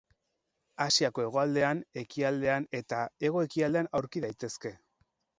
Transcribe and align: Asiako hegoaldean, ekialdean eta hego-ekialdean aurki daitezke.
Asiako 0.85 1.23
hegoaldean, 1.25 1.83
ekialdean 2.01 2.65
eta 2.79 3.01
hego-ekialdean 3.27 3.91
aurki 4.01 4.23
daitezke. 4.25 4.73